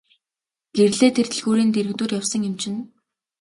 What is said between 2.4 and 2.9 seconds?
юм чинь.